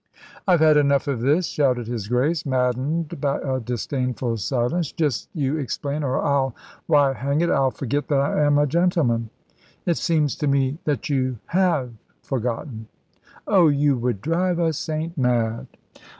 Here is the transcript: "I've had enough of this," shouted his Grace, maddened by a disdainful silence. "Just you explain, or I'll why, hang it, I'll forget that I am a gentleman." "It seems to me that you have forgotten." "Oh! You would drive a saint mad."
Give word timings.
"I've 0.47 0.61
had 0.61 0.77
enough 0.77 1.07
of 1.07 1.21
this," 1.21 1.45
shouted 1.45 1.85
his 1.85 2.07
Grace, 2.07 2.43
maddened 2.43 3.21
by 3.21 3.37
a 3.37 3.59
disdainful 3.59 4.37
silence. 4.37 4.91
"Just 4.91 5.29
you 5.31 5.57
explain, 5.57 6.01
or 6.01 6.19
I'll 6.19 6.55
why, 6.87 7.13
hang 7.13 7.41
it, 7.41 7.51
I'll 7.51 7.69
forget 7.69 8.07
that 8.07 8.19
I 8.19 8.41
am 8.43 8.57
a 8.57 8.65
gentleman." 8.65 9.29
"It 9.85 9.97
seems 9.97 10.35
to 10.37 10.47
me 10.47 10.79
that 10.85 11.07
you 11.11 11.37
have 11.45 11.91
forgotten." 12.23 12.87
"Oh! 13.45 13.67
You 13.67 13.95
would 13.95 14.21
drive 14.21 14.57
a 14.57 14.73
saint 14.73 15.19
mad." 15.19 15.67